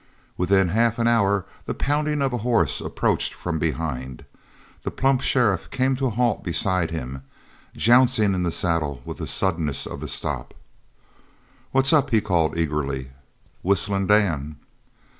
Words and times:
Within 0.35 0.69
half 0.69 0.97
an 0.97 1.07
hour 1.07 1.45
the 1.67 1.75
pounding 1.75 2.23
of 2.23 2.33
a 2.33 2.39
horse 2.39 2.81
approached 2.81 3.35
from 3.35 3.59
behind. 3.59 4.25
The 4.81 4.89
plump 4.89 5.21
sheriff 5.21 5.69
came 5.69 5.95
to 5.97 6.07
a 6.07 6.09
halt 6.09 6.43
beside 6.43 6.89
him, 6.89 7.21
jouncing 7.77 8.33
in 8.33 8.41
the 8.41 8.51
saddle 8.51 9.03
with 9.05 9.17
the 9.17 9.27
suddenness 9.27 9.85
of 9.85 9.99
the 9.99 10.07
stop. 10.07 10.55
"What's 11.71 11.93
up?" 11.93 12.09
he 12.09 12.19
called 12.19 12.57
eagerly. 12.57 13.11
"Whistlin' 13.61 14.07
Dan." 14.07 14.55